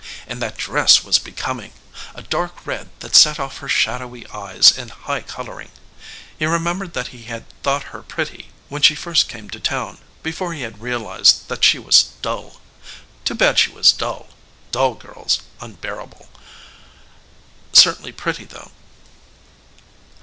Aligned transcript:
And 0.25 0.41
that 0.41 0.57
dress 0.57 1.03
was 1.03 1.19
becoming 1.19 1.73
a 2.15 2.23
dark 2.23 2.65
red 2.65 2.89
that 3.01 3.15
set 3.15 3.39
off 3.39 3.59
her 3.59 3.67
shadowy 3.69 4.25
eyes 4.29 4.75
and 4.75 4.89
high 4.89 5.21
coloring. 5.21 5.69
He 6.39 6.47
remembered 6.47 6.93
that 6.93 7.09
he 7.09 7.25
had 7.25 7.45
thought 7.61 7.83
her 7.93 8.01
pretty 8.01 8.49
when 8.67 8.81
she 8.81 8.95
first 8.95 9.29
came 9.29 9.47
to 9.51 9.59
town, 9.59 9.99
before 10.23 10.55
he 10.55 10.63
had 10.63 10.81
realized 10.81 11.47
that 11.49 11.63
she 11.63 11.77
was 11.77 12.13
dull. 12.23 12.59
Too 13.25 13.35
bad 13.35 13.59
she 13.59 13.69
was 13.69 13.91
dull 13.91 14.29
dull 14.71 14.95
girls 14.95 15.41
unbearable 15.61 16.29
certainly 17.71 18.11
pretty 18.11 18.45
though. 18.45 18.71